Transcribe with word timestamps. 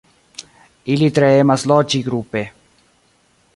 Ili 0.93 1.09
tre 1.17 1.29
emas 1.43 1.67
loĝi 1.73 2.01
grupe. 2.11 2.43